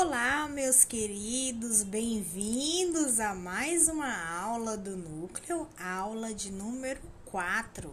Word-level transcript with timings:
Olá, 0.00 0.46
meus 0.46 0.84
queridos, 0.84 1.82
bem-vindos 1.82 3.18
a 3.18 3.34
mais 3.34 3.88
uma 3.88 4.38
aula 4.40 4.76
do 4.76 4.96
Núcleo, 4.96 5.68
aula 5.76 6.32
de 6.32 6.52
número 6.52 7.00
4. 7.24 7.92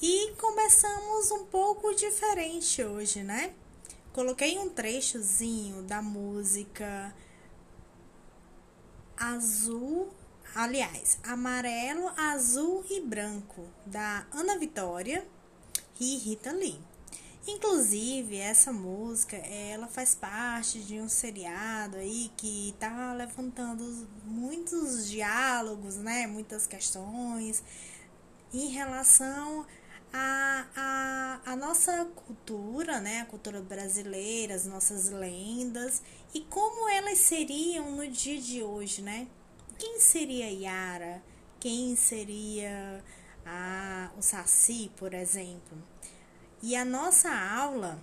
E 0.00 0.32
começamos 0.38 1.32
um 1.32 1.44
pouco 1.46 1.92
diferente 1.92 2.84
hoje, 2.84 3.24
né? 3.24 3.52
Coloquei 4.12 4.60
um 4.60 4.68
trechozinho 4.68 5.82
da 5.82 6.00
música 6.00 7.12
Azul, 9.16 10.10
aliás, 10.54 11.18
Amarelo, 11.24 12.12
Azul 12.16 12.84
e 12.88 13.00
Branco, 13.00 13.66
da 13.84 14.24
Ana 14.30 14.56
Vitória 14.56 15.26
e 15.98 16.16
Rita 16.16 16.52
Lee. 16.52 16.80
Inclusive, 17.50 18.36
essa 18.36 18.70
música, 18.70 19.34
ela 19.34 19.88
faz 19.88 20.14
parte 20.14 20.80
de 20.80 21.00
um 21.00 21.08
seriado 21.08 21.96
aí 21.96 22.30
que 22.36 22.74
tá 22.78 23.14
levantando 23.14 24.06
muitos 24.26 25.08
diálogos, 25.08 25.96
né? 25.96 26.26
Muitas 26.26 26.66
questões 26.66 27.62
em 28.52 28.68
relação 28.68 29.64
a, 30.12 30.66
a, 30.76 31.52
a 31.52 31.56
nossa 31.56 32.04
cultura, 32.14 33.00
né? 33.00 33.22
A 33.22 33.24
cultura 33.24 33.62
brasileira, 33.62 34.54
as 34.54 34.66
nossas 34.66 35.08
lendas 35.08 36.02
e 36.34 36.42
como 36.42 36.86
elas 36.90 37.16
seriam 37.16 37.92
no 37.92 38.06
dia 38.08 38.38
de 38.38 38.62
hoje, 38.62 39.00
né? 39.00 39.26
Quem 39.78 39.98
seria 39.98 40.50
Yara? 40.50 41.22
Quem 41.58 41.96
seria 41.96 43.02
a, 43.46 44.10
o 44.18 44.20
Saci, 44.20 44.92
por 44.98 45.14
exemplo? 45.14 45.78
E 46.60 46.74
a 46.74 46.84
nossa 46.84 47.30
aula, 47.30 48.02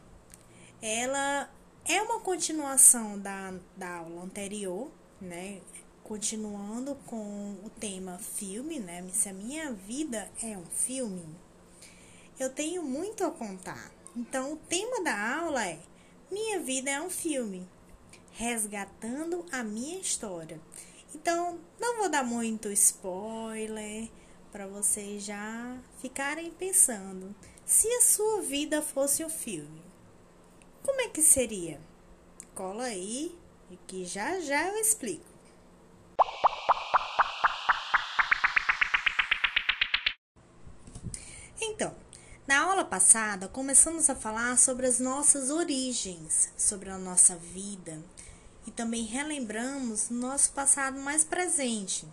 ela 0.81 1.49
é 1.83 2.01
uma 2.01 2.21
continuação 2.21 3.19
da, 3.19 3.53
da 3.75 3.97
aula 3.97 4.23
anterior, 4.23 4.89
né? 5.19 5.61
Continuando 6.03 6.95
com 7.05 7.57
o 7.65 7.69
tema 7.69 8.17
filme, 8.17 8.79
né? 8.79 9.05
Se 9.11 9.27
a 9.27 9.33
minha 9.33 9.73
vida 9.73 10.31
é 10.41 10.57
um 10.57 10.65
filme, 10.67 11.25
eu 12.39 12.49
tenho 12.49 12.81
muito 12.81 13.25
a 13.25 13.31
contar. 13.31 13.91
Então, 14.15 14.53
o 14.53 14.57
tema 14.57 15.03
da 15.03 15.37
aula 15.37 15.67
é 15.67 15.79
Minha 16.31 16.61
vida 16.61 16.89
é 16.89 17.01
um 17.01 17.09
filme, 17.09 17.67
resgatando 18.31 19.45
a 19.51 19.65
minha 19.65 19.99
história. 19.99 20.61
Então, 21.13 21.59
não 21.77 21.97
vou 21.97 22.07
dar 22.09 22.23
muito 22.23 22.71
spoiler 22.71 24.09
para 24.49 24.65
vocês 24.65 25.25
já 25.25 25.77
ficarem 25.99 26.51
pensando. 26.51 27.35
Se 27.65 27.87
a 27.87 28.01
sua 28.01 28.43
vida 28.43 28.79
fosse 28.79 29.25
um 29.25 29.29
filme, 29.29 29.81
como 30.83 31.01
é 31.01 31.07
que 31.07 31.23
seria? 31.23 31.81
Cola 32.53 32.83
aí 32.83 33.35
e 33.71 33.77
que 33.87 34.05
já 34.05 34.39
já 34.39 34.67
eu 34.67 34.77
explico. 34.77 35.25
Então, 41.59 41.95
na 42.45 42.61
aula 42.61 42.85
passada 42.85 43.47
começamos 43.47 44.11
a 44.11 44.15
falar 44.15 44.59
sobre 44.59 44.85
as 44.85 44.99
nossas 44.99 45.49
origens, 45.49 46.53
sobre 46.55 46.91
a 46.91 46.99
nossa 46.99 47.35
vida 47.35 47.99
e 48.67 48.69
também 48.69 49.05
relembramos 49.05 50.11
nosso 50.11 50.51
passado 50.51 50.99
mais 50.99 51.23
presente. 51.23 52.07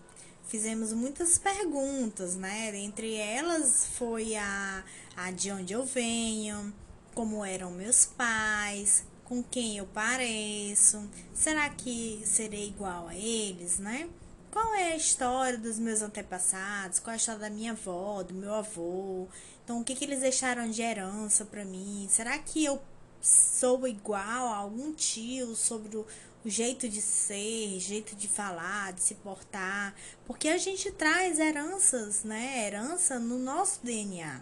Fizemos 0.49 0.93
muitas 0.93 1.39
perguntas, 1.39 2.35
né? 2.37 2.77
Entre 2.77 3.15
elas 3.15 3.87
foi 3.97 4.37
a 4.37 4.85
a 5.17 5.31
de 5.31 5.51
onde 5.51 5.73
eu 5.73 5.85
venho, 5.85 6.73
como 7.15 7.45
eram 7.45 7.71
meus 7.71 8.07
pais, 8.07 9.05
com 9.25 9.43
quem 9.43 9.79
eu 9.79 9.87
pareço, 9.87 11.09
será 11.35 11.69
que 11.71 12.23
serei 12.25 12.69
igual 12.69 13.09
a 13.09 13.15
eles, 13.15 13.79
né? 13.79 14.09
Qual 14.51 14.75
é 14.75 14.93
a 14.93 14.97
história 14.97 15.57
dos 15.57 15.79
meus 15.79 16.03
antepassados? 16.03 16.99
Qual 16.99 17.13
é 17.13 17.15
a 17.15 17.17
história 17.17 17.41
da 17.41 17.49
minha 17.49 17.73
avó, 17.73 18.23
do 18.23 18.35
meu 18.35 18.53
avô? 18.53 19.27
Então, 19.65 19.81
o 19.81 19.85
que, 19.85 19.95
que 19.95 20.05
eles 20.05 20.21
deixaram 20.21 20.71
de 20.71 20.83
herança 20.83 21.47
para 21.47 21.65
mim? 21.65 22.07
Será 22.11 22.39
que 22.39 22.63
eu 22.63 22.79
sou 23.23 23.87
igual 23.87 24.49
a 24.49 24.57
algum 24.57 24.93
tio 24.93 25.55
sobre 25.55 25.97
o, 25.97 26.05
o 26.45 26.51
jeito 26.51 26.89
de 26.89 27.01
ser, 27.01 27.79
jeito 27.79 28.17
de 28.17 28.29
falar, 28.29 28.93
de 28.93 29.01
se 29.03 29.15
portar? 29.15 29.95
Porque 30.27 30.49
a 30.49 30.59
gente 30.59 30.91
traz 30.91 31.39
heranças, 31.39 32.25
né? 32.25 32.67
Herança 32.67 33.19
no 33.21 33.39
nosso 33.39 33.81
DNA. 33.85 34.41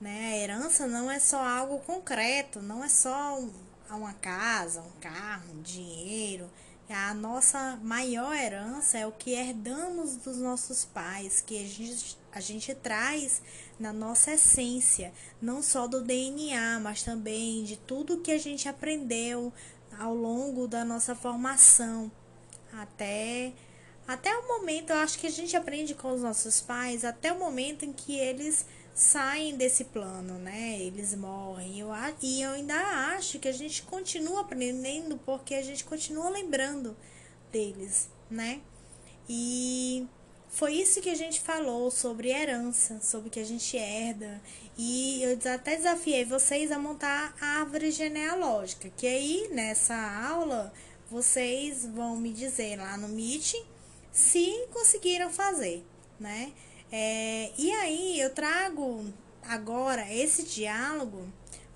Né? 0.00 0.32
A 0.32 0.36
herança 0.38 0.86
não 0.86 1.10
é 1.10 1.18
só 1.18 1.38
algo 1.38 1.78
concreto, 1.80 2.60
não 2.60 2.82
é 2.82 2.88
só 2.88 3.38
uma 3.90 4.14
casa, 4.14 4.80
um 4.80 5.00
carro, 5.00 5.52
um 5.54 5.62
dinheiro. 5.62 6.50
A 6.88 7.14
nossa 7.14 7.78
maior 7.82 8.34
herança 8.34 8.98
é 8.98 9.06
o 9.06 9.12
que 9.12 9.32
herdamos 9.32 10.16
dos 10.16 10.36
nossos 10.36 10.84
pais, 10.84 11.40
que 11.40 11.62
a 11.62 11.66
gente, 11.66 12.18
a 12.32 12.40
gente 12.40 12.74
traz 12.74 13.40
na 13.78 13.92
nossa 13.92 14.32
essência, 14.32 15.12
não 15.40 15.62
só 15.62 15.86
do 15.86 16.02
DNA, 16.02 16.78
mas 16.80 17.02
também 17.02 17.64
de 17.64 17.76
tudo 17.76 18.20
que 18.20 18.30
a 18.30 18.38
gente 18.38 18.68
aprendeu 18.68 19.52
ao 19.98 20.14
longo 20.14 20.66
da 20.66 20.84
nossa 20.84 21.14
formação 21.14 22.10
até 22.72 23.52
até 24.06 24.36
o 24.36 24.46
momento, 24.46 24.90
eu 24.90 24.96
acho 24.96 25.18
que 25.18 25.26
a 25.26 25.30
gente 25.30 25.56
aprende 25.56 25.94
com 25.94 26.12
os 26.12 26.20
nossos 26.20 26.60
pais 26.60 27.04
até 27.04 27.32
o 27.32 27.38
momento 27.38 27.86
em 27.86 27.92
que 27.92 28.18
eles 28.18 28.66
saem 28.94 29.56
desse 29.56 29.84
plano, 29.84 30.38
né? 30.38 30.78
Eles 30.78 31.14
morrem. 31.14 31.80
Eu, 31.80 31.88
e 32.22 32.42
eu 32.42 32.50
ainda 32.50 32.74
acho 33.16 33.38
que 33.38 33.48
a 33.48 33.52
gente 33.52 33.82
continua 33.82 34.42
aprendendo 34.42 35.18
porque 35.24 35.54
a 35.54 35.62
gente 35.62 35.84
continua 35.84 36.28
lembrando 36.28 36.94
deles, 37.50 38.10
né? 38.30 38.60
E 39.26 40.06
foi 40.54 40.74
isso 40.74 41.00
que 41.00 41.10
a 41.10 41.16
gente 41.16 41.40
falou 41.40 41.90
sobre 41.90 42.28
herança, 42.28 43.00
sobre 43.02 43.28
que 43.28 43.40
a 43.40 43.44
gente 43.44 43.76
herda. 43.76 44.40
E 44.78 45.20
eu 45.20 45.36
até 45.52 45.76
desafiei 45.76 46.24
vocês 46.24 46.70
a 46.70 46.78
montar 46.78 47.34
a 47.40 47.58
árvore 47.58 47.90
genealógica, 47.90 48.88
que 48.96 49.04
aí 49.04 49.48
nessa 49.50 49.96
aula 49.96 50.72
vocês 51.10 51.84
vão 51.84 52.16
me 52.16 52.32
dizer 52.32 52.76
lá 52.76 52.96
no 52.96 53.08
Meet 53.08 53.54
se 54.12 54.68
conseguiram 54.72 55.28
fazer, 55.28 55.84
né? 56.20 56.52
É, 56.92 57.50
e 57.58 57.72
aí 57.72 58.20
eu 58.20 58.30
trago 58.30 59.12
agora 59.42 60.06
esse 60.14 60.44
diálogo 60.44 61.26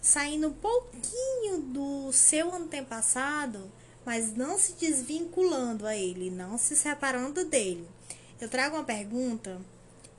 saindo 0.01 0.49
um 0.49 0.53
pouquinho 0.53 1.63
do 1.63 2.13
seu 2.13 2.55
antepassado, 2.55 3.73
mas 4.07 4.37
não 4.37 4.57
se 4.57 4.75
desvinculando 4.75 5.85
a 5.85 5.97
ele, 5.97 6.31
não 6.31 6.57
se 6.57 6.77
separando 6.77 7.45
dele. 7.45 7.98
Eu 8.41 8.49
trago 8.49 8.77
uma 8.77 8.85
pergunta 8.85 9.61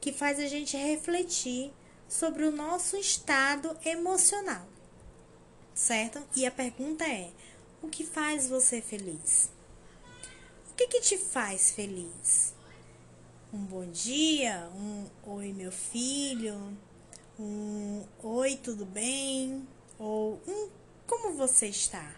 que 0.01 0.11
faz 0.11 0.39
a 0.39 0.47
gente 0.47 0.75
refletir 0.77 1.71
sobre 2.07 2.43
o 2.43 2.51
nosso 2.51 2.97
estado 2.97 3.75
emocional, 3.85 4.67
certo? 5.73 6.21
E 6.35 6.45
a 6.45 6.51
pergunta 6.51 7.05
é: 7.05 7.31
o 7.81 7.87
que 7.87 8.05
faz 8.05 8.47
você 8.47 8.81
feliz? 8.81 9.49
O 10.71 10.75
que, 10.75 10.87
que 10.87 11.01
te 11.01 11.17
faz 11.17 11.71
feliz? 11.71 12.53
um 13.51 13.65
bom 13.65 13.85
dia, 13.89 14.69
um 14.75 15.07
oi 15.25 15.51
meu 15.51 15.71
filho, 15.71 16.77
um 17.39 18.05
oi 18.21 18.55
tudo 18.55 18.85
bem 18.85 19.67
ou 19.97 20.39
um 20.47 20.69
como 21.07 21.33
você 21.33 21.65
está? 21.65 22.15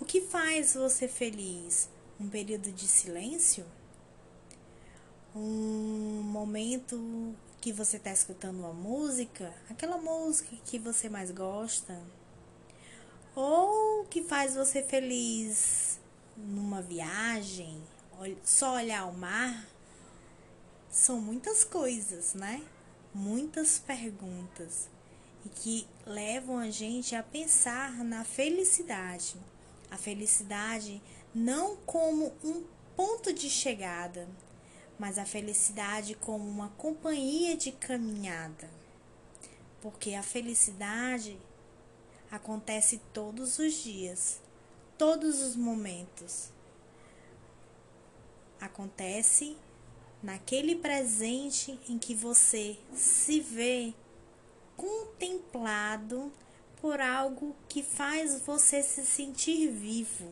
O 0.00 0.04
que 0.04 0.20
faz 0.20 0.74
você 0.74 1.06
feliz? 1.06 1.88
Um 2.18 2.28
período 2.28 2.72
de 2.72 2.88
silêncio? 2.88 3.64
Um 5.34 6.22
momento 6.24 7.34
que 7.60 7.72
você 7.72 7.96
está 7.96 8.10
escutando 8.10 8.58
uma 8.58 8.72
música, 8.72 9.52
aquela 9.68 9.98
música 9.98 10.56
que 10.64 10.78
você 10.78 11.08
mais 11.08 11.30
gosta? 11.30 12.00
Ou 13.34 14.04
que 14.06 14.22
faz 14.22 14.54
você 14.54 14.82
feliz 14.82 16.00
numa 16.36 16.82
viagem, 16.82 17.80
só 18.44 18.74
olhar 18.74 19.06
o 19.06 19.12
mar? 19.12 19.66
são 20.90 21.20
muitas 21.20 21.62
coisas, 21.62 22.34
né? 22.34 22.62
Muitas 23.14 23.78
perguntas 23.78 24.88
e 25.44 25.48
que 25.48 25.86
levam 26.04 26.58
a 26.58 26.68
gente 26.68 27.14
a 27.14 27.22
pensar 27.22 28.04
na 28.04 28.24
felicidade. 28.24 29.36
A 29.90 29.96
felicidade 29.96 31.00
não 31.34 31.76
como 31.86 32.32
um 32.44 32.64
ponto 32.96 33.32
de 33.32 33.48
chegada, 33.48 34.28
mas 35.00 35.16
a 35.16 35.24
felicidade 35.24 36.14
como 36.14 36.46
uma 36.46 36.68
companhia 36.76 37.56
de 37.56 37.72
caminhada. 37.72 38.68
Porque 39.80 40.12
a 40.12 40.22
felicidade 40.22 41.38
acontece 42.30 43.00
todos 43.10 43.58
os 43.58 43.72
dias, 43.82 44.42
todos 44.98 45.40
os 45.40 45.56
momentos. 45.56 46.50
Acontece 48.60 49.56
naquele 50.22 50.76
presente 50.76 51.80
em 51.88 51.98
que 51.98 52.14
você 52.14 52.78
se 52.94 53.40
vê 53.40 53.94
contemplado 54.76 56.30
por 56.78 57.00
algo 57.00 57.56
que 57.70 57.82
faz 57.82 58.42
você 58.42 58.82
se 58.82 59.06
sentir 59.06 59.70
vivo. 59.70 60.30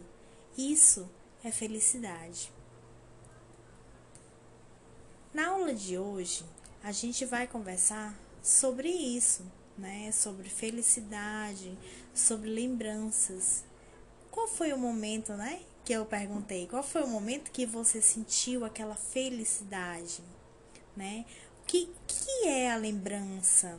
Isso 0.59 1.09
é 1.43 1.51
felicidade. 1.51 2.58
Na 5.33 5.49
aula 5.49 5.75
de 5.75 5.99
hoje, 5.99 6.43
a 6.83 6.91
gente 6.91 7.27
vai 7.27 7.47
conversar 7.47 8.19
sobre 8.43 8.89
isso, 8.89 9.45
né? 9.77 10.11
Sobre 10.11 10.49
felicidade, 10.49 11.79
sobre 12.15 12.49
lembranças. 12.49 13.63
Qual 14.31 14.49
foi 14.49 14.73
o 14.73 14.79
momento, 14.79 15.35
né? 15.35 15.61
Que 15.85 15.93
eu 15.93 16.07
perguntei, 16.07 16.67
qual 16.67 16.83
foi 16.83 17.03
o 17.03 17.09
momento 17.09 17.51
que 17.51 17.67
você 17.67 18.01
sentiu 18.01 18.65
aquela 18.65 18.95
felicidade, 18.95 20.23
né? 20.97 21.27
O 21.63 21.67
que, 21.67 21.91
que 22.07 22.49
é 22.49 22.73
a 22.73 22.77
lembrança? 22.77 23.79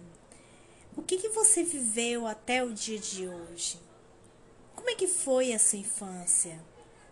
O 0.95 1.01
que, 1.01 1.17
que 1.17 1.29
você 1.29 1.63
viveu 1.63 2.27
até 2.27 2.63
o 2.63 2.71
dia 2.71 2.99
de 2.99 3.27
hoje? 3.27 3.79
Como 4.75 4.87
é 4.87 4.93
que 4.93 5.07
foi 5.07 5.51
a 5.51 5.57
sua 5.57 5.79
infância? 5.79 6.63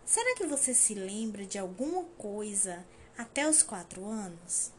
Será 0.04 0.36
que 0.36 0.46
você 0.46 0.72
se 0.72 0.94
lembra 0.94 1.44
de 1.44 1.58
alguma 1.58 2.04
coisa 2.16 2.86
até 3.18 3.48
os 3.48 3.64
quatro 3.64 4.06
anos? 4.06 4.70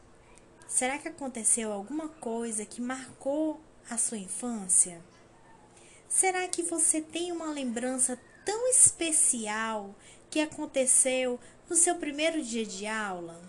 Será 0.66 0.96
que 0.98 1.08
aconteceu 1.08 1.70
alguma 1.70 2.08
coisa 2.08 2.64
que 2.64 2.80
marcou 2.80 3.60
a 3.90 3.98
sua 3.98 4.16
infância? 4.16 5.02
Será 6.08 6.48
que 6.48 6.62
você 6.62 7.02
tem 7.02 7.30
uma 7.30 7.52
lembrança 7.52 8.18
tão 8.44 8.68
especial 8.68 9.94
que 10.30 10.40
aconteceu 10.40 11.38
no 11.68 11.76
seu 11.76 11.96
primeiro 11.96 12.42
dia 12.42 12.64
de 12.64 12.86
aula? 12.86 13.40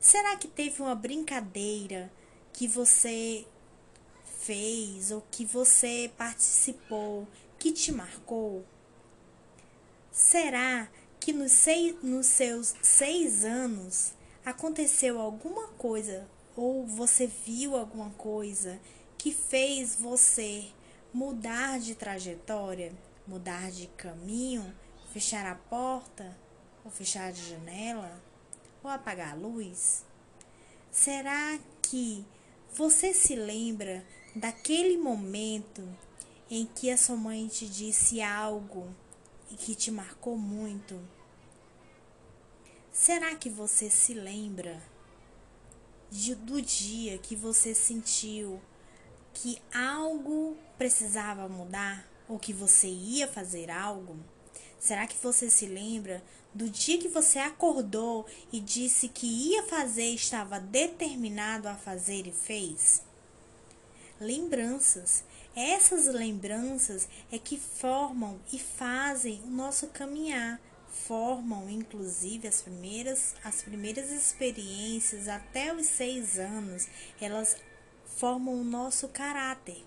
Será 0.00 0.36
que 0.36 0.48
teve 0.48 0.82
uma 0.82 0.94
brincadeira 0.94 2.12
que 2.52 2.66
você 2.66 3.46
fez 4.40 5.10
ou 5.10 5.22
que 5.30 5.46
você 5.46 6.10
participou 6.18 7.28
que 7.58 7.72
te 7.72 7.92
marcou? 7.92 8.64
Será 10.12 10.86
que 10.86 11.03
nos, 11.32 11.52
seis, 11.52 11.96
nos 12.02 12.26
seus 12.26 12.74
seis 12.82 13.44
anos 13.44 14.12
aconteceu 14.44 15.20
alguma 15.20 15.68
coisa 15.68 16.28
ou 16.56 16.86
você 16.86 17.26
viu 17.26 17.76
alguma 17.76 18.10
coisa 18.10 18.80
que 19.16 19.32
fez 19.32 19.96
você 19.96 20.66
mudar 21.12 21.80
de 21.80 21.94
trajetória, 21.94 22.92
mudar 23.26 23.70
de 23.70 23.86
caminho, 23.88 24.74
fechar 25.12 25.46
a 25.46 25.54
porta 25.54 26.36
ou 26.84 26.90
fechar 26.90 27.28
a 27.28 27.32
janela 27.32 28.22
ou 28.82 28.90
apagar 28.90 29.32
a 29.32 29.34
luz? 29.34 30.04
Será 30.90 31.58
que 31.82 32.24
você 32.74 33.14
se 33.14 33.34
lembra 33.34 34.04
daquele 34.34 34.96
momento 34.96 35.82
em 36.50 36.66
que 36.66 36.90
a 36.90 36.96
sua 36.96 37.16
mãe 37.16 37.48
te 37.48 37.68
disse 37.68 38.20
algo 38.20 38.88
e 39.54 39.56
que 39.56 39.74
te 39.76 39.90
marcou 39.92 40.36
muito? 40.36 41.00
Será 42.92 43.36
que 43.36 43.48
você 43.48 43.88
se 43.88 44.12
lembra 44.12 44.82
de, 46.10 46.34
do 46.34 46.60
dia 46.60 47.18
que 47.18 47.36
você 47.36 47.72
sentiu 47.72 48.60
que 49.32 49.62
algo 49.72 50.56
precisava 50.76 51.48
mudar 51.48 52.04
ou 52.28 52.36
que 52.36 52.52
você 52.52 52.88
ia 52.88 53.28
fazer 53.28 53.70
algo? 53.70 54.16
Será 54.80 55.06
que 55.06 55.16
você 55.22 55.48
se 55.48 55.66
lembra 55.66 56.20
do 56.52 56.68
dia 56.68 56.98
que 56.98 57.08
você 57.08 57.38
acordou 57.38 58.26
e 58.52 58.58
disse 58.58 59.08
que 59.08 59.26
ia 59.26 59.62
fazer, 59.62 60.08
estava 60.08 60.58
determinado 60.58 61.68
a 61.68 61.76
fazer 61.76 62.26
e 62.26 62.32
fez? 62.32 63.02
Lembranças. 64.20 65.24
Essas 65.56 66.06
lembranças 66.06 67.08
é 67.30 67.38
que 67.38 67.56
formam 67.56 68.40
e 68.52 68.58
fazem 68.58 69.40
o 69.44 69.50
nosso 69.50 69.86
caminhar 69.88 70.60
formam 71.06 71.68
inclusive 71.68 72.46
as 72.46 72.62
primeiras 72.62 73.34
as 73.42 73.62
primeiras 73.62 74.10
experiências 74.10 75.28
até 75.28 75.74
os 75.74 75.86
seis 75.86 76.38
anos 76.38 76.86
elas 77.20 77.56
formam 78.16 78.60
o 78.60 78.64
nosso 78.64 79.08
caráter. 79.08 79.84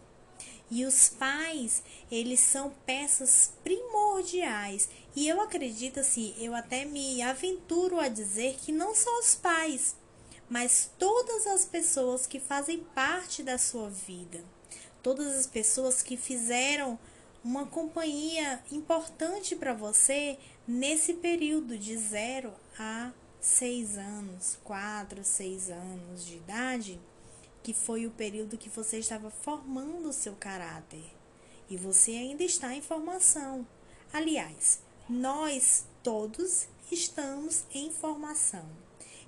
E 0.71 0.85
os 0.85 1.09
pais 1.09 1.83
eles 2.09 2.39
são 2.39 2.73
peças 2.85 3.53
primordiais. 3.63 4.89
E 5.15 5.27
eu 5.27 5.41
acredito 5.41 5.99
assim 5.99 6.33
eu 6.39 6.55
até 6.55 6.85
me 6.85 7.21
aventuro 7.21 7.99
a 7.99 8.07
dizer 8.07 8.57
que 8.61 8.71
não 8.71 8.95
só 8.95 9.19
os 9.19 9.35
pais 9.35 9.95
mas 10.49 10.89
todas 10.97 11.45
as 11.45 11.65
pessoas 11.65 12.25
que 12.25 12.39
fazem 12.39 12.79
parte 12.95 13.43
da 13.43 13.57
sua 13.57 13.89
vida 13.89 14.41
todas 15.07 15.37
as 15.37 15.47
pessoas 15.47 16.01
que 16.01 16.17
fizeram 16.17 16.99
uma 17.41 17.65
companhia 17.65 18.61
importante 18.69 19.55
para 19.55 19.73
você 19.73 20.37
nesse 20.67 21.13
período 21.13 21.77
de 21.77 21.95
0 21.95 22.53
a 22.77 23.13
6 23.39 23.97
anos, 23.97 24.59
4, 24.65 25.23
6 25.23 25.69
anos 25.69 26.25
de 26.25 26.35
idade, 26.35 26.99
que 27.63 27.73
foi 27.73 28.05
o 28.05 28.11
período 28.11 28.57
que 28.57 28.67
você 28.67 28.99
estava 28.99 29.31
formando 29.31 30.09
o 30.09 30.13
seu 30.13 30.35
caráter 30.35 31.05
e 31.69 31.77
você 31.77 32.11
ainda 32.11 32.43
está 32.43 32.75
em 32.75 32.81
formação. 32.81 33.65
Aliás, 34.11 34.81
nós 35.07 35.85
todos 36.03 36.67
estamos 36.91 37.63
em 37.73 37.93
formação. 37.93 38.67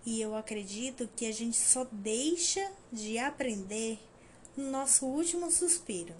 E 0.05 0.19
eu 0.19 0.35
acredito 0.35 1.09
que 1.15 1.25
a 1.25 1.31
gente 1.31 1.55
só 1.55 1.87
deixa 1.89 2.69
de 2.91 3.17
aprender 3.17 3.97
no 4.59 4.69
nosso 4.69 5.05
último 5.05 5.49
suspiro, 5.49 6.13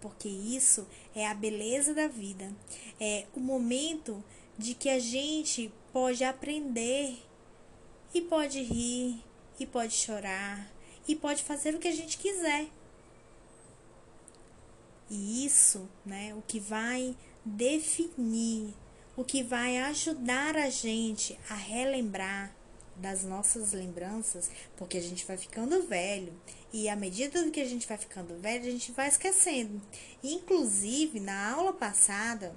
porque 0.00 0.28
isso 0.28 0.86
é 1.14 1.26
a 1.26 1.34
beleza 1.34 1.94
da 1.94 2.06
vida, 2.06 2.54
é 3.00 3.26
o 3.34 3.40
momento 3.40 4.22
de 4.58 4.74
que 4.74 4.90
a 4.90 4.98
gente 4.98 5.72
pode 5.92 6.22
aprender 6.22 7.18
e 8.12 8.20
pode 8.20 8.62
rir 8.62 9.24
e 9.58 9.66
pode 9.66 9.94
chorar 9.94 10.70
e 11.08 11.16
pode 11.16 11.42
fazer 11.42 11.74
o 11.74 11.78
que 11.78 11.88
a 11.88 11.94
gente 11.94 12.18
quiser. 12.18 12.68
E 15.08 15.44
isso, 15.44 15.88
né, 16.04 16.34
o 16.34 16.42
que 16.42 16.60
vai 16.60 17.16
definir, 17.44 18.74
o 19.16 19.24
que 19.24 19.42
vai 19.42 19.78
ajudar 19.78 20.56
a 20.56 20.70
gente 20.70 21.38
a 21.48 21.54
relembrar 21.54 22.54
das 23.00 23.24
nossas 23.24 23.72
lembranças, 23.72 24.50
porque 24.76 24.98
a 24.98 25.02
gente 25.02 25.26
vai 25.26 25.36
ficando 25.36 25.82
velho 25.82 26.32
e 26.72 26.88
à 26.88 26.94
medida 26.94 27.50
que 27.50 27.60
a 27.60 27.68
gente 27.68 27.86
vai 27.86 27.98
ficando 27.98 28.40
velho, 28.40 28.66
a 28.66 28.70
gente 28.70 28.92
vai 28.92 29.08
esquecendo. 29.08 29.80
Inclusive, 30.22 31.18
na 31.18 31.52
aula 31.52 31.72
passada, 31.72 32.54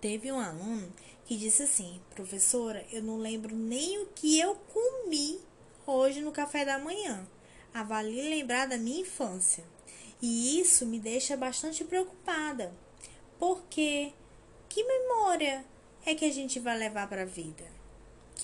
teve 0.00 0.30
um 0.30 0.38
aluno 0.38 0.92
que 1.24 1.36
disse 1.36 1.64
assim: 1.64 2.00
Professora, 2.14 2.86
eu 2.92 3.02
não 3.02 3.18
lembro 3.18 3.54
nem 3.54 4.00
o 4.02 4.06
que 4.06 4.38
eu 4.38 4.54
comi 4.54 5.40
hoje 5.84 6.20
no 6.20 6.30
café 6.30 6.64
da 6.64 6.78
manhã. 6.78 7.26
Avalie 7.74 8.30
lembrar 8.30 8.66
da 8.66 8.78
minha 8.78 9.00
infância. 9.00 9.64
E 10.22 10.60
isso 10.60 10.86
me 10.86 11.00
deixa 11.00 11.36
bastante 11.36 11.84
preocupada. 11.84 12.72
Porque 13.38 14.12
que 14.68 14.84
memória 14.84 15.64
é 16.04 16.14
que 16.14 16.24
a 16.24 16.32
gente 16.32 16.60
vai 16.60 16.78
levar 16.78 17.08
para 17.08 17.22
a 17.22 17.26
vida? 17.26 17.64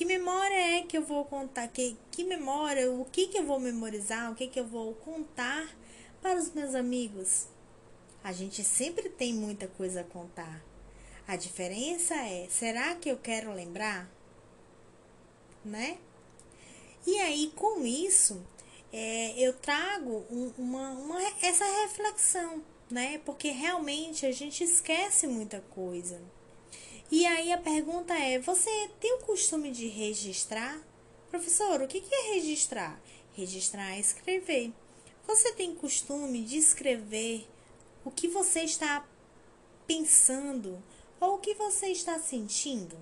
Que 0.03 0.07
memória 0.07 0.79
é 0.79 0.83
que 0.83 0.99
eu 0.99 1.05
vou 1.05 1.25
contar? 1.25 1.69
Que, 1.69 1.97
que 2.11 2.25
memória, 2.25 2.91
o 2.91 3.05
que, 3.05 3.29
que 3.29 3.39
eu 3.39 3.47
vou 3.47 3.61
memorizar? 3.61 4.33
O 4.33 4.35
que, 4.35 4.49
que 4.49 4.59
eu 4.59 4.67
vou 4.67 4.95
contar 4.95 5.73
para 6.21 6.37
os 6.41 6.53
meus 6.53 6.75
amigos? 6.75 7.47
A 8.25 8.33
gente 8.33 8.65
sempre 8.65 9.09
tem 9.09 9.33
muita 9.33 9.69
coisa 9.69 10.01
a 10.01 10.05
contar. 10.05 10.61
A 11.25 11.37
diferença 11.37 12.17
é, 12.17 12.49
será 12.51 12.97
que 12.97 13.09
eu 13.09 13.17
quero 13.17 13.55
lembrar? 13.55 14.11
Né? 15.65 15.99
E 17.07 17.21
aí, 17.21 17.53
com 17.55 17.87
isso, 17.87 18.45
é, 18.93 19.39
eu 19.39 19.53
trago 19.53 20.27
um, 20.29 20.53
uma, 20.59 20.91
uma, 20.91 21.23
essa 21.41 21.65
reflexão, 21.83 22.61
né? 22.91 23.19
Porque 23.25 23.51
realmente 23.51 24.27
a 24.27 24.33
gente 24.33 24.65
esquece 24.65 25.29
muita 25.29 25.61
coisa. 25.61 26.21
E 27.13 27.27
aí 27.27 27.53
a 27.53 27.59
pergunta 27.59 28.15
é: 28.15 28.39
você 28.39 28.89
tem 28.99 29.13
o 29.17 29.19
costume 29.27 29.71
de 29.71 29.87
registrar? 29.87 30.81
Professor, 31.29 31.83
o 31.83 31.87
que 31.87 32.03
é 32.11 32.33
registrar? 32.33 32.99
Registrar 33.35 33.95
é 33.95 34.01
escrever. 34.01 34.73
Você 35.27 35.53
tem 35.53 35.75
costume 35.75 36.43
de 36.43 36.57
escrever 36.57 37.47
o 38.03 38.11
que 38.11 38.29
você 38.29 38.61
está 38.61 39.07
pensando, 39.87 40.83
ou 41.21 41.35
o 41.35 41.39
que 41.39 41.53
você 41.53 41.89
está 41.89 42.19
sentindo? 42.19 42.97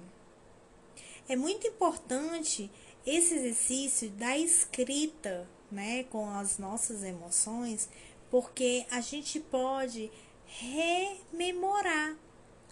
É 1.28 1.36
muito 1.36 1.68
importante 1.68 2.68
esse 3.06 3.36
exercício 3.36 4.10
da 4.10 4.36
escrita, 4.36 5.48
né, 5.70 6.02
com 6.10 6.28
as 6.28 6.58
nossas 6.58 7.04
emoções, 7.04 7.88
porque 8.28 8.84
a 8.90 9.00
gente 9.00 9.38
pode 9.38 10.10
rememorar, 10.46 12.16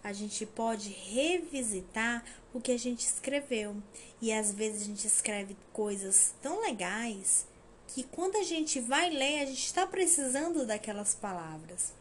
a 0.02 0.12
gente 0.12 0.46
pode 0.46 0.90
revisitar 0.90 2.24
o 2.52 2.60
que 2.60 2.72
a 2.72 2.78
gente 2.78 3.00
escreveu. 3.00 3.76
E 4.20 4.32
às 4.32 4.52
vezes 4.52 4.82
a 4.82 4.84
gente 4.84 5.06
escreve 5.06 5.56
coisas 5.72 6.34
tão 6.42 6.62
legais 6.62 7.46
que 7.88 8.02
quando 8.02 8.36
a 8.36 8.42
gente 8.42 8.80
vai 8.80 9.10
ler, 9.10 9.40
a 9.40 9.46
gente 9.46 9.64
está 9.64 9.86
precisando 9.86 10.66
daquelas 10.66 11.14
palavras. 11.14 11.92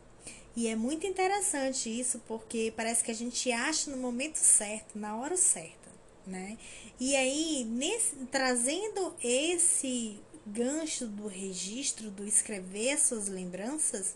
E 0.55 0.67
é 0.67 0.75
muito 0.75 1.05
interessante 1.05 1.87
isso, 1.87 2.19
porque 2.27 2.73
parece 2.75 3.03
que 3.03 3.11
a 3.11 3.15
gente 3.15 3.51
acha 3.51 3.91
no 3.91 3.97
momento 3.97 4.37
certo, 4.37 4.97
na 4.97 5.15
hora 5.15 5.37
certa, 5.37 5.89
né? 6.25 6.57
E 6.99 7.15
aí, 7.15 7.63
nesse, 7.63 8.15
trazendo 8.31 9.15
esse 9.23 10.19
gancho 10.47 11.05
do 11.05 11.27
registro, 11.27 12.09
do 12.09 12.25
escrever 12.25 12.97
suas 12.97 13.27
lembranças, 13.27 14.15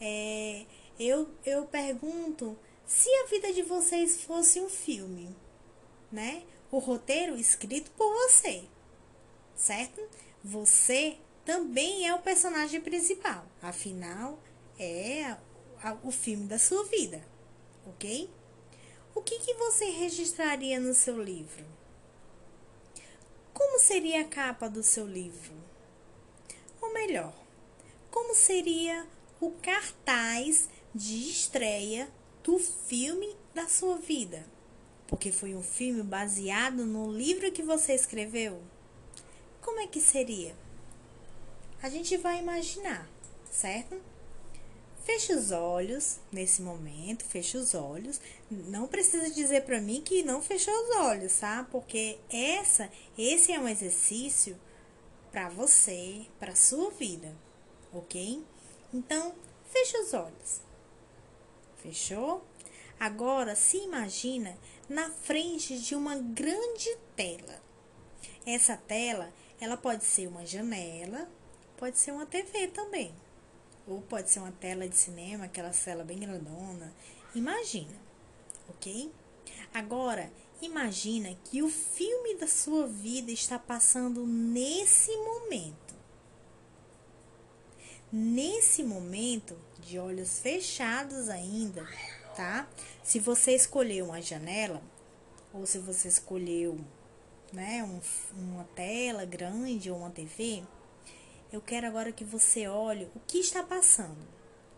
é, 0.00 0.64
eu, 0.98 1.28
eu 1.44 1.64
pergunto 1.64 2.56
se 2.88 3.10
a 3.16 3.26
vida 3.26 3.52
de 3.52 3.62
vocês 3.62 4.22
fosse 4.22 4.58
um 4.58 4.68
filme, 4.68 5.36
né? 6.10 6.42
O 6.70 6.78
roteiro 6.78 7.36
escrito 7.36 7.90
por 7.90 8.10
você, 8.14 8.64
certo? 9.54 10.00
Você 10.42 11.18
também 11.44 12.08
é 12.08 12.14
o 12.14 12.22
personagem 12.22 12.80
principal, 12.80 13.44
afinal, 13.60 14.38
é 14.78 15.36
o 16.02 16.10
filme 16.10 16.46
da 16.46 16.58
sua 16.58 16.82
vida, 16.84 17.22
ok? 17.86 18.30
O 19.14 19.20
que, 19.20 19.38
que 19.38 19.54
você 19.54 19.90
registraria 19.90 20.80
no 20.80 20.94
seu 20.94 21.22
livro? 21.22 21.66
Como 23.52 23.78
seria 23.78 24.22
a 24.22 24.28
capa 24.28 24.68
do 24.68 24.82
seu 24.82 25.06
livro? 25.06 25.52
Ou 26.80 26.92
melhor, 26.94 27.34
como 28.10 28.34
seria 28.34 29.06
o 29.40 29.50
cartaz 29.50 30.70
de 30.94 31.28
estreia 31.28 32.08
do 32.48 32.58
filme 32.58 33.36
da 33.52 33.68
sua 33.68 33.98
vida? 33.98 34.42
Porque 35.06 35.30
foi 35.30 35.54
um 35.54 35.62
filme 35.62 36.02
baseado 36.02 36.86
no 36.86 37.12
livro 37.12 37.52
que 37.52 37.62
você 37.62 37.92
escreveu? 37.92 38.62
Como 39.60 39.78
é 39.80 39.86
que 39.86 40.00
seria? 40.00 40.56
A 41.82 41.90
gente 41.90 42.16
vai 42.16 42.38
imaginar, 42.38 43.06
certo? 43.50 44.00
Feche 45.04 45.34
os 45.34 45.50
olhos 45.50 46.20
nesse 46.32 46.62
momento, 46.62 47.22
feche 47.22 47.58
os 47.58 47.74
olhos. 47.74 48.18
Não 48.50 48.88
precisa 48.88 49.28
dizer 49.30 49.64
para 49.66 49.78
mim 49.78 50.00
que 50.00 50.22
não 50.22 50.40
fechou 50.40 50.72
os 50.72 50.96
olhos, 50.96 51.38
tá? 51.38 51.68
Porque 51.70 52.18
essa, 52.32 52.90
esse 53.18 53.52
é 53.52 53.60
um 53.60 53.68
exercício 53.68 54.58
para 55.30 55.50
você, 55.50 56.24
para 56.40 56.56
sua 56.56 56.90
vida, 56.92 57.30
ok? 57.92 58.42
Então, 58.90 59.34
feche 59.70 59.98
os 59.98 60.14
olhos. 60.14 60.67
Fechou? 61.82 62.44
Agora 62.98 63.54
se 63.54 63.78
imagina 63.78 64.56
na 64.88 65.10
frente 65.10 65.78
de 65.78 65.94
uma 65.94 66.16
grande 66.16 66.96
tela. 67.14 67.62
Essa 68.44 68.76
tela, 68.76 69.32
ela 69.60 69.76
pode 69.76 70.04
ser 70.04 70.26
uma 70.26 70.44
janela, 70.44 71.28
pode 71.76 71.98
ser 71.98 72.12
uma 72.12 72.26
TV 72.26 72.68
também 72.68 73.14
ou 73.88 74.02
pode 74.02 74.30
ser 74.30 74.40
uma 74.40 74.52
tela 74.52 74.86
de 74.86 74.96
cinema, 74.96 75.46
aquela 75.46 75.70
tela 75.70 76.04
bem 76.04 76.18
grandona. 76.18 76.92
Imagina, 77.34 77.96
ok? 78.68 79.10
Agora, 79.72 80.30
imagina 80.60 81.34
que 81.44 81.62
o 81.62 81.70
filme 81.70 82.34
da 82.34 82.46
sua 82.46 82.86
vida 82.86 83.32
está 83.32 83.58
passando 83.58 84.26
nesse 84.26 85.16
momento. 85.16 85.87
Nesse 88.10 88.82
momento, 88.82 89.54
de 89.80 89.98
olhos 89.98 90.38
fechados 90.38 91.28
ainda, 91.28 91.86
tá? 92.34 92.66
Se 93.02 93.18
você 93.18 93.54
escolheu 93.54 94.06
uma 94.06 94.22
janela, 94.22 94.82
ou 95.52 95.66
se 95.66 95.78
você 95.78 96.08
escolheu 96.08 96.78
né, 97.52 97.84
um, 97.84 98.00
uma 98.34 98.64
tela 98.74 99.26
grande 99.26 99.90
ou 99.90 99.98
uma 99.98 100.08
TV, 100.08 100.62
eu 101.52 101.60
quero 101.60 101.86
agora 101.86 102.10
que 102.10 102.24
você 102.24 102.66
olhe 102.66 103.10
o 103.14 103.20
que 103.26 103.40
está 103.40 103.62
passando. 103.62 104.26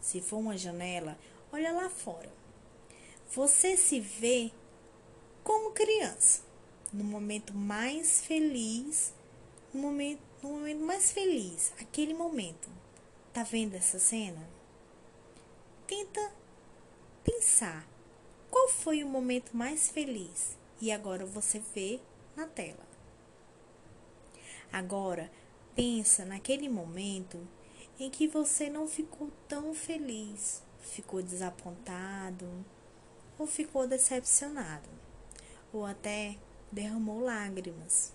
Se 0.00 0.20
for 0.20 0.38
uma 0.38 0.58
janela, 0.58 1.16
olha 1.52 1.70
lá 1.70 1.88
fora. 1.88 2.32
Você 3.32 3.76
se 3.76 4.00
vê 4.00 4.50
como 5.44 5.70
criança, 5.70 6.42
no 6.92 7.04
momento 7.04 7.54
mais 7.54 8.22
feliz, 8.22 9.14
no 9.72 9.82
momento, 9.82 10.20
no 10.42 10.48
momento 10.50 10.80
mais 10.80 11.12
feliz, 11.12 11.72
aquele 11.80 12.12
momento. 12.12 12.79
Tá 13.32 13.42
vendo 13.42 13.74
essa 13.74 13.98
cena? 13.98 14.48
Tenta 15.86 16.32
pensar 17.24 17.86
qual 18.50 18.68
foi 18.68 19.02
o 19.02 19.08
momento 19.08 19.56
mais 19.56 19.90
feliz 19.90 20.56
e 20.80 20.90
agora 20.90 21.24
você 21.24 21.60
vê 21.74 22.00
na 22.36 22.46
tela. 22.46 22.88
Agora, 24.72 25.30
Pensa 25.74 26.24
naquele 26.24 26.68
momento 26.68 27.38
em 27.98 28.10
que 28.10 28.26
você 28.26 28.68
não 28.68 28.88
ficou 28.88 29.30
tão 29.48 29.72
feliz, 29.72 30.62
ficou 30.80 31.22
desapontado, 31.22 32.46
ou 33.38 33.46
ficou 33.46 33.86
decepcionado, 33.86 34.88
ou 35.72 35.86
até 35.86 36.36
derramou 36.72 37.20
lágrimas. 37.20 38.12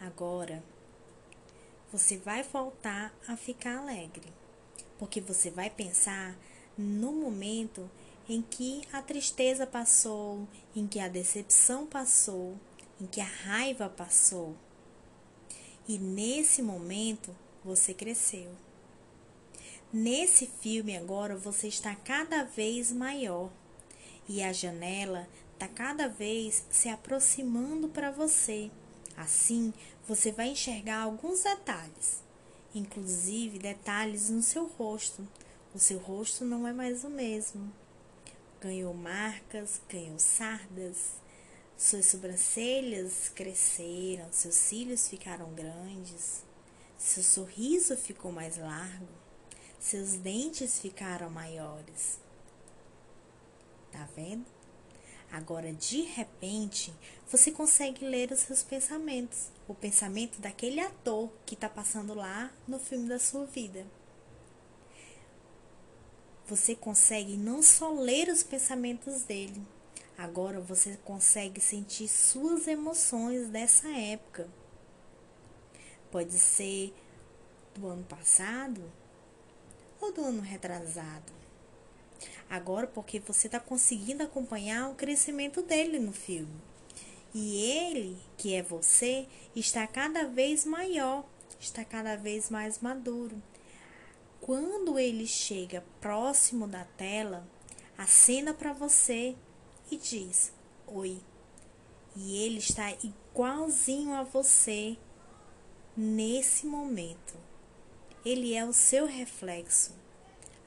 Agora, 0.00 0.62
você 1.90 2.16
vai 2.16 2.42
voltar 2.42 3.12
a 3.26 3.36
ficar 3.36 3.78
alegre, 3.78 4.32
porque 4.98 5.20
você 5.20 5.50
vai 5.50 5.70
pensar 5.70 6.36
no 6.76 7.12
momento 7.12 7.90
em 8.28 8.42
que 8.42 8.82
a 8.92 9.00
tristeza 9.00 9.66
passou, 9.66 10.46
em 10.76 10.86
que 10.86 11.00
a 11.00 11.08
decepção 11.08 11.86
passou, 11.86 12.56
em 13.00 13.06
que 13.06 13.20
a 13.20 13.24
raiva 13.24 13.88
passou. 13.88 14.54
E 15.88 15.98
nesse 15.98 16.60
momento 16.60 17.34
você 17.64 17.94
cresceu. 17.94 18.50
Nesse 19.90 20.46
filme 20.46 20.96
agora 20.96 21.34
você 21.34 21.68
está 21.68 21.94
cada 21.94 22.44
vez 22.44 22.92
maior 22.92 23.50
e 24.28 24.42
a 24.42 24.52
janela 24.52 25.26
está 25.54 25.66
cada 25.66 26.06
vez 26.06 26.64
se 26.70 26.90
aproximando 26.90 27.88
para 27.88 28.10
você. 28.10 28.70
Assim, 29.18 29.74
você 30.06 30.30
vai 30.30 30.50
enxergar 30.50 31.02
alguns 31.02 31.42
detalhes, 31.42 32.22
inclusive 32.72 33.58
detalhes 33.58 34.30
no 34.30 34.40
seu 34.40 34.68
rosto. 34.68 35.26
O 35.74 35.78
seu 35.80 35.98
rosto 35.98 36.44
não 36.44 36.68
é 36.68 36.72
mais 36.72 37.02
o 37.02 37.10
mesmo. 37.10 37.72
Ganhou 38.60 38.94
marcas, 38.94 39.80
ganhou 39.88 40.20
sardas, 40.20 41.14
suas 41.76 42.06
sobrancelhas 42.06 43.28
cresceram, 43.34 44.28
seus 44.30 44.54
cílios 44.54 45.08
ficaram 45.08 45.52
grandes, 45.52 46.44
seu 46.96 47.22
sorriso 47.22 47.96
ficou 47.96 48.30
mais 48.30 48.56
largo, 48.56 49.08
seus 49.80 50.12
dentes 50.12 50.78
ficaram 50.78 51.28
maiores. 51.28 52.20
Tá 53.90 54.08
vendo? 54.14 54.57
Agora, 55.30 55.72
de 55.72 56.02
repente, 56.02 56.92
você 57.30 57.50
consegue 57.50 58.04
ler 58.04 58.32
os 58.32 58.40
seus 58.40 58.62
pensamentos, 58.62 59.48
o 59.66 59.74
pensamento 59.74 60.40
daquele 60.40 60.80
ator 60.80 61.30
que 61.44 61.54
está 61.54 61.68
passando 61.68 62.14
lá 62.14 62.50
no 62.66 62.78
filme 62.78 63.08
da 63.08 63.18
sua 63.18 63.44
vida. 63.44 63.86
Você 66.46 66.74
consegue 66.74 67.36
não 67.36 67.62
só 67.62 67.90
ler 67.90 68.28
os 68.28 68.42
pensamentos 68.42 69.22
dele, 69.22 69.62
Agora 70.18 70.58
você 70.58 70.96
consegue 71.04 71.60
sentir 71.60 72.08
suas 72.08 72.66
emoções 72.66 73.46
dessa 73.50 73.86
época. 73.88 74.48
Pode 76.10 76.32
ser 76.32 76.92
do 77.76 77.86
ano 77.86 78.02
passado 78.02 78.82
ou 80.00 80.12
do 80.12 80.24
ano 80.24 80.42
retrasado. 80.42 81.37
Agora, 82.48 82.86
porque 82.86 83.20
você 83.20 83.46
está 83.46 83.60
conseguindo 83.60 84.22
acompanhar 84.22 84.90
o 84.90 84.94
crescimento 84.94 85.62
dele 85.62 85.98
no 85.98 86.12
filme. 86.12 86.60
E 87.34 87.60
ele, 87.62 88.18
que 88.36 88.54
é 88.54 88.62
você, 88.62 89.26
está 89.54 89.86
cada 89.86 90.24
vez 90.24 90.64
maior, 90.64 91.24
está 91.60 91.84
cada 91.84 92.16
vez 92.16 92.48
mais 92.48 92.80
maduro. 92.80 93.40
Quando 94.40 94.98
ele 94.98 95.26
chega 95.26 95.84
próximo 96.00 96.66
da 96.66 96.84
tela, 96.84 97.46
acena 97.96 98.54
para 98.54 98.72
você 98.72 99.36
e 99.90 99.96
diz: 99.96 100.52
Oi. 100.86 101.20
E 102.16 102.42
ele 102.42 102.58
está 102.58 102.90
igualzinho 103.02 104.14
a 104.14 104.22
você 104.22 104.96
nesse 105.96 106.66
momento. 106.66 107.36
Ele 108.24 108.54
é 108.54 108.64
o 108.64 108.72
seu 108.72 109.06
reflexo. 109.06 109.94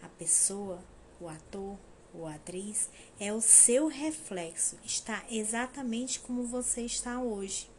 A 0.01 0.07
pessoa, 0.07 0.83
o 1.21 1.29
ator, 1.29 1.77
ou 2.13 2.27
atriz 2.27 2.89
é 3.19 3.31
o 3.31 3.39
seu 3.39 3.87
reflexo, 3.87 4.77
está 4.83 5.23
exatamente 5.29 6.19
como 6.19 6.43
você 6.43 6.81
está 6.81 7.21
hoje. 7.21 7.69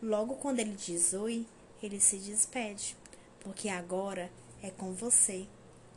Logo 0.00 0.36
quando 0.36 0.60
ele 0.60 0.76
diz 0.76 1.14
oi, 1.14 1.46
ele 1.82 1.98
se 1.98 2.18
despede, 2.18 2.96
porque 3.40 3.68
agora 3.68 4.30
é 4.62 4.70
com 4.70 4.92
você. 4.92 5.48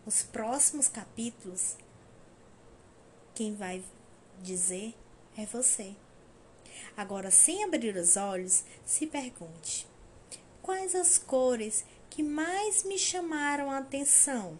Os 0.06 0.24
próximos 0.24 0.88
capítulos, 0.88 1.78
quem 3.36 3.54
vai 3.54 3.84
dizer 4.42 4.96
é 5.38 5.46
você. 5.46 5.96
Agora, 6.98 7.30
sem 7.30 7.64
abrir 7.64 7.96
os 7.96 8.18
olhos, 8.18 8.64
se 8.84 9.06
pergunte: 9.06 9.86
quais 10.64 10.96
as 10.96 11.20
cores 11.20 11.86
que 12.10 12.24
mais 12.24 12.84
me 12.84 12.98
chamaram 12.98 13.70
a 13.70 13.78
atenção 13.78 14.58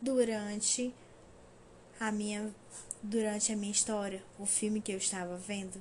durante 0.00 0.94
a 1.98 2.12
minha 2.12 2.54
durante 3.02 3.52
a 3.52 3.56
minha 3.56 3.70
história, 3.70 4.24
o 4.38 4.46
filme 4.46 4.80
que 4.80 4.92
eu 4.92 4.98
estava 4.98 5.36
vendo? 5.36 5.80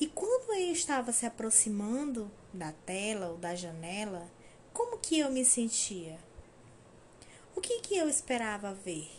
E 0.00 0.06
quando 0.06 0.54
eu 0.54 0.72
estava 0.72 1.12
se 1.12 1.26
aproximando 1.26 2.30
da 2.52 2.72
tela 2.72 3.28
ou 3.28 3.36
da 3.36 3.54
janela, 3.54 4.30
como 4.72 4.98
que 4.98 5.18
eu 5.18 5.30
me 5.30 5.44
sentia? 5.44 6.18
O 7.54 7.60
que 7.60 7.80
que 7.80 7.96
eu 7.96 8.08
esperava 8.08 8.72
ver? 8.72 9.10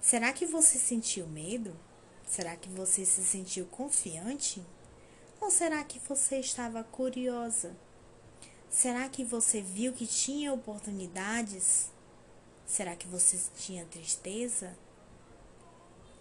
Será 0.00 0.32
que 0.34 0.44
você 0.44 0.78
sentiu 0.78 1.26
medo? 1.26 1.74
Será 2.26 2.56
que 2.56 2.68
você 2.68 3.06
se 3.06 3.24
sentiu 3.24 3.64
confiante? 3.66 4.62
Ou 5.40 5.50
será 5.50 5.82
que 5.82 5.98
você 5.98 6.40
estava 6.40 6.84
curiosa? 6.84 7.74
Será 8.68 9.08
que 9.08 9.24
você 9.24 9.62
viu 9.62 9.94
que 9.94 10.06
tinha 10.06 10.52
oportunidades? 10.52 11.90
Será 12.66 12.96
que 12.96 13.06
você 13.06 13.38
tinha 13.56 13.84
tristeza? 13.84 14.76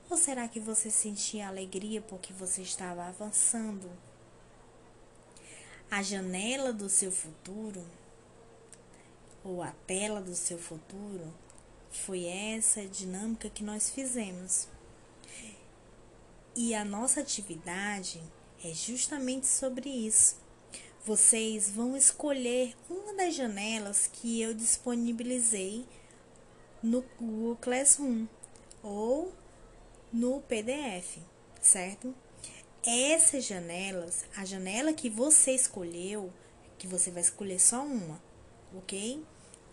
Ou 0.10 0.18
será 0.18 0.48
que 0.48 0.60
você 0.60 0.92
sentia 0.92 1.48
alegria 1.48 2.02
porque 2.02 2.34
você 2.34 2.62
estava 2.62 3.06
avançando? 3.06 3.90
A 5.90 6.04
janela 6.04 6.74
do 6.74 6.90
seu 6.90 7.12
futuro, 7.12 7.86
ou 9.44 9.62
a 9.64 9.72
tela 9.88 10.22
do 10.22 10.36
seu 10.36 10.58
futuro, 10.58 11.34
foi 11.92 12.26
essa 12.26 12.86
dinâmica 12.86 13.50
que 13.50 13.64
nós 13.64 13.90
fizemos. 13.90 14.68
E 16.56 16.76
a 16.76 16.84
nossa 16.84 17.22
atividade 17.22 18.22
é 18.64 18.74
justamente 18.74 19.48
sobre 19.48 19.90
isso. 19.90 20.36
Vocês 21.06 21.70
vão 21.70 21.98
escolher 21.98 22.76
uma 22.90 23.14
das 23.14 23.36
janelas 23.36 24.08
que 24.08 24.40
eu 24.42 24.54
disponibilizei 24.54 25.86
no 26.84 27.04
Google 27.18 27.56
Classroom 27.56 28.28
ou 28.84 29.34
no 30.12 30.42
PDF, 30.42 31.18
certo? 31.62 32.14
Essas 32.86 33.46
janelas, 33.46 34.26
a 34.36 34.44
janela 34.44 34.92
que 34.94 35.10
você 35.10 35.52
escolheu, 35.52 36.32
que 36.78 36.86
você 36.86 37.10
vai 37.10 37.22
escolher 37.22 37.60
só 37.60 37.82
uma, 37.84 38.22
ok? 38.76 39.24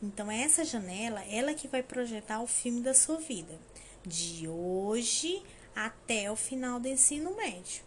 Então 0.00 0.30
essa 0.30 0.64
janela, 0.64 1.22
ela 1.24 1.52
que 1.52 1.66
vai 1.66 1.82
projetar 1.82 2.40
o 2.40 2.46
filme 2.46 2.80
da 2.80 2.94
sua 2.94 3.18
vida, 3.18 3.58
de 4.06 4.48
hoje 4.48 5.42
até 5.74 6.30
o 6.30 6.36
final 6.36 6.78
do 6.78 6.88
ensino 6.88 7.34
médio, 7.34 7.82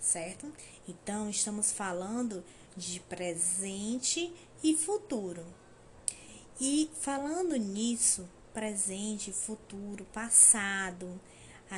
certo? 0.00 0.50
Então, 0.88 1.28
estamos 1.28 1.72
falando 1.72 2.44
de 2.76 3.00
presente 3.00 4.32
e 4.62 4.76
futuro. 4.76 5.44
E 6.60 6.90
falando 7.00 7.56
nisso, 7.56 8.28
presente, 8.56 9.32
futuro, 9.32 10.06
passado, 10.14 11.20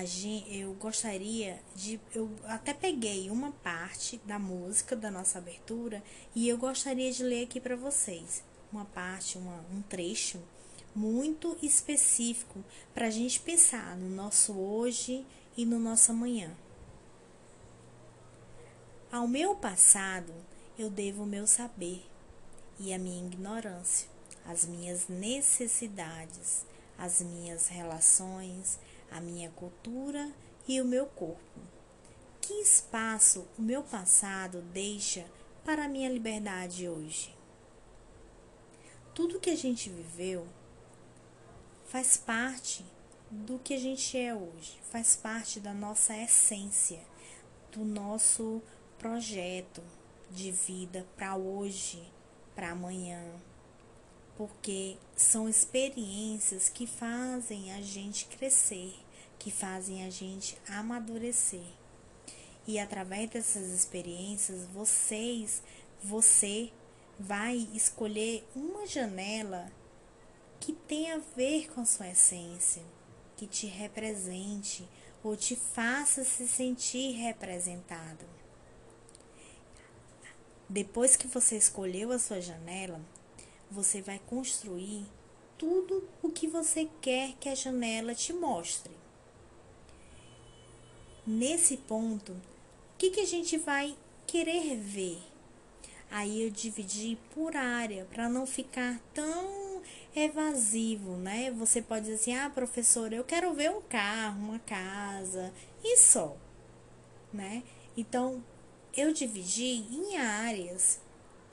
gente, 0.05 0.57
eu 0.57 0.73
gostaria 0.75 1.59
de. 1.75 2.01
Eu 2.15 2.31
até 2.45 2.73
peguei 2.73 3.29
uma 3.31 3.51
parte 3.51 4.17
da 4.25 4.39
música 4.39 4.95
da 4.95 5.11
nossa 5.11 5.39
abertura 5.39 6.01
e 6.37 6.49
eu 6.49 6.57
gostaria 6.57 7.11
de 7.11 7.25
ler 7.25 7.47
aqui 7.47 7.61
para 7.61 7.75
vocês. 7.75 8.45
Uma 8.73 8.85
parte, 8.85 9.37
uma, 9.37 9.65
um 9.73 9.83
trecho 9.83 10.41
muito 10.95 11.59
específico 11.61 12.65
para 12.95 13.09
a 13.09 13.11
gente 13.11 13.41
pensar 13.41 13.97
no 13.97 14.09
nosso 14.15 14.53
hoje 14.53 15.27
e 15.57 15.67
no 15.67 15.81
nosso 15.81 16.13
amanhã. 16.13 16.57
Ao 19.11 19.27
meu 19.27 19.57
passado 19.57 20.33
eu 20.79 20.89
devo 20.89 21.25
o 21.25 21.27
meu 21.27 21.45
saber 21.45 22.05
e 22.79 22.95
a 22.95 22.99
minha 23.01 23.27
ignorância, 23.27 24.09
as 24.49 24.65
minhas 24.65 25.09
necessidades, 25.09 26.65
as 26.97 27.21
minhas 27.21 27.69
relações, 27.69 28.79
a 29.11 29.21
minha 29.21 29.51
cultura 29.51 30.33
e 30.67 30.81
o 30.81 30.87
meu 30.87 31.05
corpo. 31.05 31.61
Que 32.41 32.55
espaço 32.55 33.47
o 33.59 33.63
meu 33.63 33.83
passado 33.83 34.63
deixa 34.73 35.27
para 35.67 35.85
a 35.85 35.89
minha 35.89 36.09
liberdade 36.09 36.89
hoje? 36.89 37.37
Tudo 39.15 39.39
que 39.39 39.51
a 39.51 39.57
gente 39.57 39.91
viveu 39.91 40.49
faz 41.85 42.17
parte 42.17 42.83
do 43.31 43.59
que 43.59 43.75
a 43.75 43.79
gente 43.79 44.17
é 44.17 44.35
hoje, 44.35 44.81
faz 44.91 45.15
parte 45.15 45.61
da 45.61 45.75
nossa 45.75 46.17
essência, 46.17 47.01
do 47.71 47.85
nosso 47.85 48.63
projeto 48.99 49.83
de 50.31 50.51
vida 50.51 51.07
para 51.17 51.37
hoje, 51.37 52.03
para 52.55 52.71
amanhã, 52.71 53.23
porque 54.39 54.97
são 55.17 55.49
experiências 55.49 56.69
que 56.69 56.87
fazem 56.87 57.73
a 57.75 57.83
gente 57.83 58.27
crescer, 58.27 58.95
que 59.37 59.51
fazem 59.51 60.07
a 60.07 60.11
gente 60.11 60.57
amadurecer. 60.69 61.67
E 62.65 62.79
através 62.79 63.29
dessas 63.31 63.67
experiências, 63.71 64.65
vocês, 64.67 65.61
você 66.01 66.71
vai 67.19 67.69
escolher 67.75 68.47
uma 68.55 68.87
janela 68.87 69.73
que 70.61 70.73
tem 70.73 71.11
a 71.11 71.19
ver 71.37 71.69
com 71.73 71.81
a 71.81 71.85
sua 71.85 72.09
essência, 72.09 72.85
que 73.37 73.47
te 73.47 73.67
represente 73.67 74.89
ou 75.21 75.37
te 75.37 75.57
faça 75.57 76.23
se 76.23 76.47
sentir 76.47 77.11
representado. 77.17 78.25
Depois 80.69 81.17
que 81.17 81.27
você 81.27 81.57
escolheu 81.57 82.13
a 82.13 82.21
sua 82.21 82.41
janela, 82.41 83.01
você 83.71 84.01
vai 84.01 84.21
construir 84.27 85.05
tudo 85.57 86.09
o 86.23 86.31
que 86.31 86.47
você 86.47 86.89
quer 87.01 87.35
que 87.41 87.49
a 87.49 87.55
janela 87.55 88.15
te 88.15 88.33
mostre. 88.33 88.93
Nesse 91.27 91.77
ponto, 91.77 92.33
o 92.33 92.41
que, 92.97 93.11
que 93.11 93.21
a 93.21 93.27
gente 93.27 93.59
vai 93.59 93.97
querer 94.27 94.77
ver? 94.77 95.19
Aí 96.11 96.43
eu 96.43 96.51
dividi 96.51 97.19
por 97.35 97.55
área 97.55 98.07
para 98.07 98.29
não 98.29 98.47
ficar 98.47 98.99
tão 99.13 99.83
evasivo, 100.17 101.17
né? 101.17 101.51
Você 101.51 101.83
pode 101.83 102.07
dizer 102.07 102.15
assim: 102.15 102.35
"Ah, 102.35 102.49
professora, 102.49 103.15
eu 103.15 103.25
quero 103.25 103.53
ver 103.53 103.71
um 103.71 103.83
carro, 103.83 104.41
uma 104.41 104.59
casa 104.61 105.53
e 105.85 105.99
só", 105.99 106.35
né? 107.33 107.63
Então, 107.97 108.43
eu 108.97 109.13
dividi 109.13 109.85
em 109.91 110.17
áreas 110.17 111.01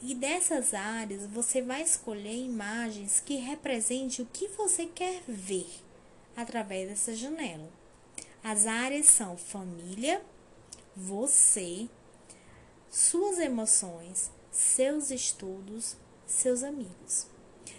e 0.01 0.13
dessas 0.13 0.73
áreas 0.73 1.25
você 1.27 1.61
vai 1.61 1.81
escolher 1.81 2.35
imagens 2.35 3.19
que 3.19 3.35
representem 3.35 4.23
o 4.23 4.29
que 4.31 4.47
você 4.49 4.85
quer 4.85 5.23
ver 5.27 5.67
através 6.35 6.89
dessa 6.89 7.15
janela. 7.15 7.69
As 8.43 8.67
áreas 8.67 9.07
são 9.07 9.37
família, 9.37 10.21
você, 10.95 11.89
suas 12.91 13.39
emoções, 13.39 14.29
seus 14.51 15.09
estudos, 15.09 15.97
seus 16.27 16.61
amigos. 16.63 17.27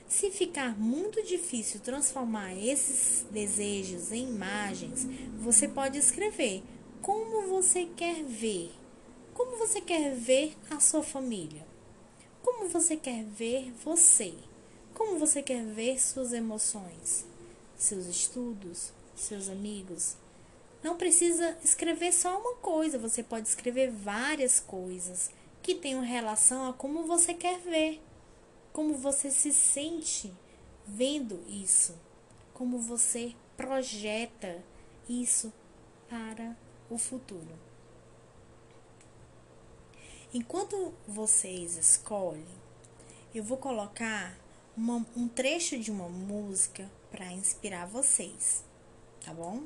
Se 0.08 0.30
ficar 0.30 0.78
muito 0.78 1.22
difícil 1.22 1.80
transformar 1.80 2.54
esses 2.54 3.24
desejos 3.30 4.12
em 4.12 4.28
imagens, 4.28 5.06
você 5.38 5.68
pode 5.68 5.98
escrever 5.98 6.62
como 7.02 7.48
você 7.48 7.86
quer 7.96 8.24
ver. 8.24 8.72
Como 9.34 9.56
você 9.58 9.80
quer 9.80 10.14
ver 10.14 10.56
a 10.70 10.80
sua 10.80 11.02
família? 11.02 11.66
Como 12.46 12.68
você 12.68 12.96
quer 12.96 13.24
ver 13.24 13.72
você? 13.84 14.32
Como 14.94 15.18
você 15.18 15.42
quer 15.42 15.64
ver 15.64 16.00
suas 16.00 16.32
emoções, 16.32 17.26
seus 17.76 18.06
estudos, 18.06 18.92
seus 19.16 19.48
amigos? 19.48 20.14
Não 20.80 20.96
precisa 20.96 21.58
escrever 21.64 22.12
só 22.12 22.38
uma 22.38 22.54
coisa, 22.58 23.00
você 23.00 23.20
pode 23.20 23.48
escrever 23.48 23.90
várias 23.90 24.60
coisas 24.60 25.28
que 25.60 25.74
tenham 25.74 26.02
relação 26.02 26.70
a 26.70 26.72
como 26.72 27.02
você 27.02 27.34
quer 27.34 27.58
ver, 27.58 28.00
como 28.72 28.94
você 28.94 29.28
se 29.28 29.52
sente 29.52 30.32
vendo 30.86 31.42
isso, 31.48 31.96
como 32.54 32.78
você 32.78 33.34
projeta 33.56 34.62
isso 35.08 35.52
para 36.08 36.56
o 36.88 36.96
futuro. 36.96 37.58
Enquanto 40.38 40.92
vocês 41.08 41.78
escolhem, 41.78 42.44
eu 43.34 43.42
vou 43.42 43.56
colocar 43.56 44.36
uma, 44.76 44.96
um 45.16 45.26
trecho 45.26 45.78
de 45.78 45.90
uma 45.90 46.10
música 46.10 46.90
para 47.10 47.32
inspirar 47.32 47.86
vocês. 47.86 48.62
tá 49.24 49.32
bom? 49.32 49.62